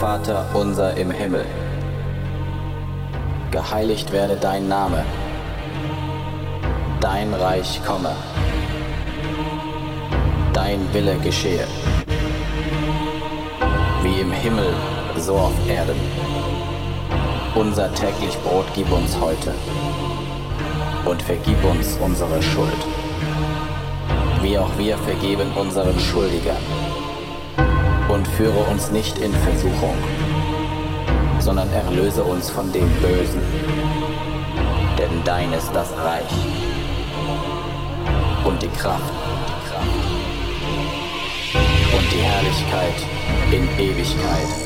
Vater 0.00 0.44
unser 0.52 0.94
im 0.98 1.10
Himmel, 1.10 1.46
geheiligt 3.50 4.12
werde 4.12 4.36
dein 4.36 4.68
Name, 4.68 5.02
dein 7.00 7.32
Reich 7.32 7.80
komme, 7.82 8.10
dein 10.52 10.92
Wille 10.92 11.16
geschehe, 11.20 11.66
wie 14.02 14.20
im 14.20 14.32
Himmel, 14.32 14.74
so 15.16 15.36
auf 15.36 15.54
Erden. 15.66 16.00
Unser 17.54 17.92
täglich 17.94 18.36
Brot 18.44 18.66
gib 18.74 18.92
uns 18.92 19.18
heute. 19.18 19.54
Und 21.06 21.22
vergib 21.22 21.64
uns 21.64 21.96
unsere 22.04 22.42
Schuld, 22.42 22.86
wie 24.42 24.58
auch 24.58 24.76
wir 24.76 24.98
vergeben 24.98 25.50
unseren 25.56 25.98
Schuldigern 25.98 26.75
und 28.16 28.26
führe 28.28 28.60
uns 28.70 28.90
nicht 28.90 29.18
in 29.18 29.30
Versuchung, 29.30 29.94
sondern 31.38 31.70
erlöse 31.70 32.24
uns 32.24 32.48
von 32.48 32.72
dem 32.72 32.88
Bösen. 33.02 33.42
Denn 34.98 35.22
dein 35.26 35.52
ist 35.52 35.70
das 35.74 35.92
Reich 35.98 36.32
und 38.44 38.62
die 38.62 38.68
Kraft 38.68 39.12
und 41.92 42.12
die 42.12 42.22
Herrlichkeit 42.22 42.94
in 43.52 43.68
Ewigkeit. 43.78 44.65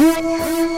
Yeah. 0.00 0.77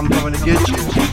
I'm 0.00 0.08
coming 0.08 0.32
to 0.32 0.44
get 0.46 0.66
you. 0.66 1.09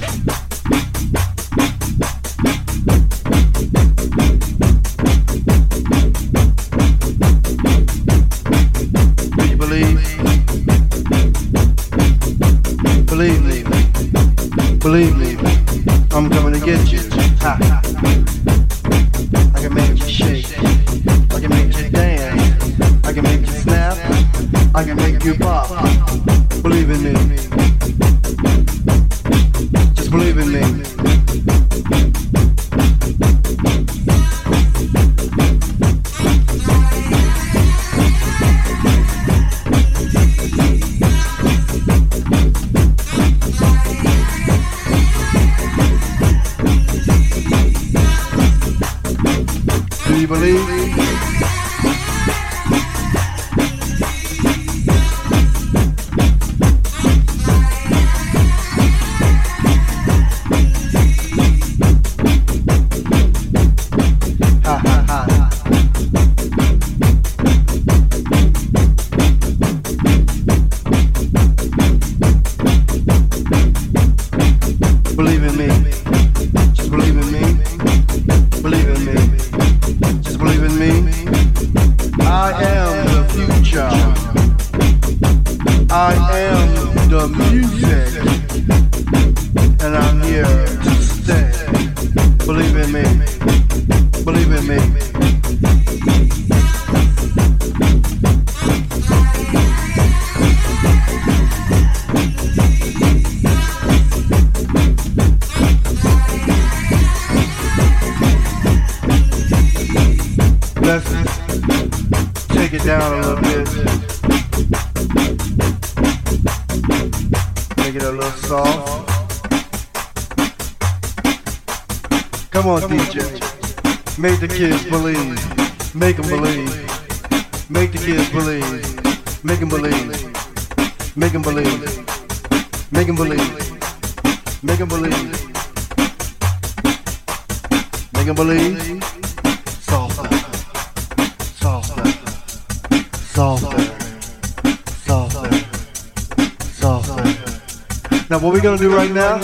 Gonna 148.62 148.78
do 148.78 148.96
right 148.96 149.12
now, 149.12 149.38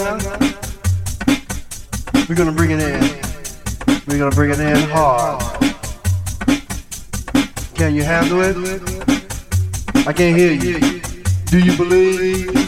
we're 2.29 2.35
gonna 2.35 2.51
bring 2.51 2.71
it 2.71 2.79
in. 2.79 3.01
We're 4.07 4.17
gonna 4.17 4.35
bring 4.35 4.51
it 4.51 4.59
in 4.59 4.77
hard. 4.89 5.41
Can 7.75 7.95
you 7.95 8.03
handle 8.03 8.41
it? 8.41 8.55
I 10.07 10.13
can't 10.13 10.37
hear 10.37 10.53
you. 10.53 11.01
Do 11.47 11.59
you 11.59 11.75
believe? 11.75 12.62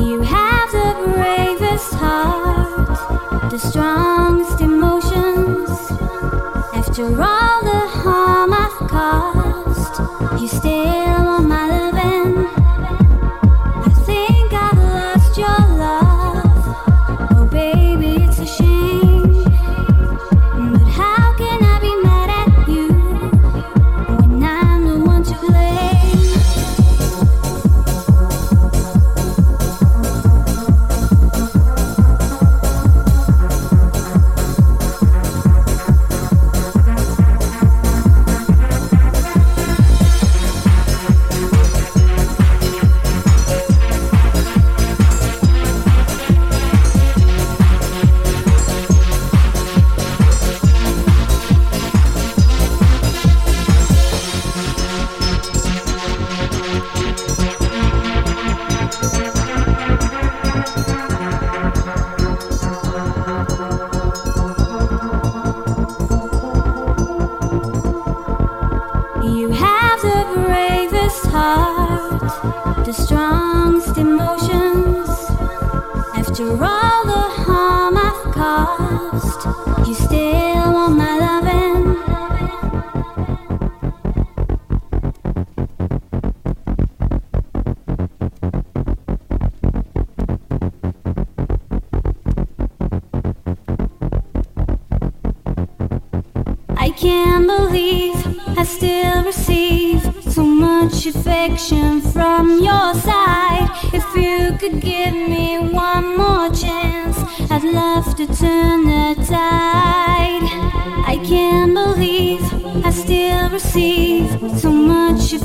You 0.00 0.22
have 0.22 0.72
the 0.72 1.12
bravest 1.12 1.92
heart, 1.94 3.50
the 3.50 3.58
strongest 3.58 4.60
emotions. 4.60 5.70
After 6.74 7.04
all 7.04 7.62
the 7.62 7.82
harm 8.00 8.52
I've 8.54 8.88
caused, 8.88 10.40
you 10.40 10.48
still. 10.48 11.09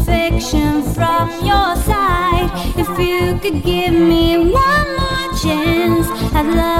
Affection 0.05 0.83
from 0.93 1.29
your 1.43 1.75
side. 1.77 2.51
If 2.77 2.87
you 2.99 3.39
could 3.39 3.63
give 3.63 3.91
me 3.91 4.37
one 4.37 4.87
more 5.01 5.29
chance, 5.41 6.07
I'd 6.31 6.45
love 6.45 6.74